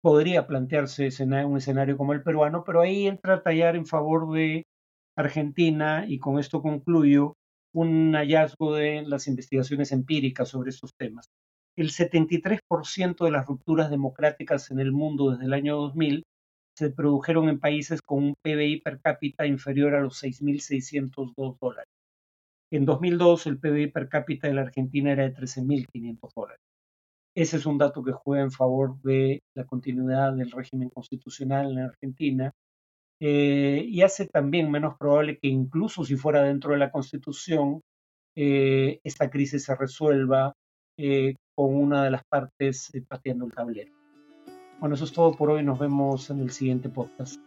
podría 0.01 0.45
plantearse 0.47 1.09
un 1.45 1.57
escenario 1.57 1.97
como 1.97 2.13
el 2.13 2.23
peruano, 2.23 2.63
pero 2.63 2.81
ahí 2.81 3.07
entra 3.07 3.35
a 3.35 3.43
tallar 3.43 3.75
en 3.75 3.85
favor 3.85 4.31
de 4.33 4.63
Argentina 5.17 6.05
y 6.07 6.19
con 6.19 6.39
esto 6.39 6.61
concluyo 6.61 7.33
un 7.73 8.13
hallazgo 8.13 8.75
de 8.75 9.01
las 9.01 9.27
investigaciones 9.27 9.91
empíricas 9.91 10.49
sobre 10.49 10.69
estos 10.69 10.91
temas. 10.97 11.25
El 11.77 11.89
73% 11.89 13.25
de 13.25 13.31
las 13.31 13.45
rupturas 13.47 13.89
democráticas 13.89 14.71
en 14.71 14.79
el 14.79 14.91
mundo 14.91 15.31
desde 15.31 15.45
el 15.45 15.53
año 15.53 15.75
2000 15.75 16.23
se 16.77 16.89
produjeron 16.91 17.49
en 17.49 17.59
países 17.59 18.01
con 18.01 18.23
un 18.23 18.35
PBI 18.43 18.81
per 18.81 18.99
cápita 19.01 19.45
inferior 19.45 19.95
a 19.95 20.01
los 20.01 20.21
6.602 20.21 21.57
dólares. 21.59 21.94
En 22.71 22.85
2002 22.85 23.47
el 23.47 23.59
PBI 23.59 23.87
per 23.87 24.09
cápita 24.09 24.47
de 24.47 24.53
la 24.53 24.61
Argentina 24.61 25.11
era 25.11 25.23
de 25.23 25.33
13.500 25.33 26.33
dólares. 26.35 26.61
Ese 27.35 27.57
es 27.57 27.65
un 27.65 27.77
dato 27.77 28.03
que 28.03 28.13
juega 28.13 28.43
en 28.43 28.51
favor 28.51 28.99
de 29.01 29.43
la 29.55 29.65
continuidad 29.65 30.33
del 30.33 30.51
régimen 30.51 30.89
constitucional 30.89 31.71
en 31.71 31.79
Argentina 31.79 32.51
eh, 33.19 33.83
y 33.87 34.01
hace 34.01 34.27
también 34.27 34.71
menos 34.71 34.97
probable 34.97 35.37
que 35.37 35.47
incluso 35.47 36.03
si 36.03 36.15
fuera 36.15 36.43
dentro 36.43 36.71
de 36.71 36.79
la 36.79 36.91
Constitución, 36.91 37.81
eh, 38.35 38.99
esta 39.03 39.29
crisis 39.29 39.63
se 39.63 39.75
resuelva 39.75 40.53
eh, 40.97 41.35
con 41.55 41.75
una 41.75 42.03
de 42.03 42.11
las 42.11 42.23
partes 42.25 42.91
pateando 43.07 43.45
el 43.45 43.53
tablero. 43.53 43.93
Bueno, 44.79 44.95
eso 44.95 45.05
es 45.05 45.13
todo 45.13 45.31
por 45.33 45.51
hoy. 45.51 45.63
Nos 45.63 45.79
vemos 45.79 46.29
en 46.29 46.39
el 46.39 46.51
siguiente 46.51 46.89
podcast. 46.89 47.39